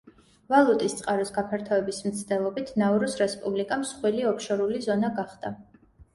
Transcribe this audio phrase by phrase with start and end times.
[0.51, 5.55] ვალუტის წყაროს გაფართოების მცდელობით, ნაურუს რესპუბლიკა მსხვილი ოფშორული ზონა გახდა.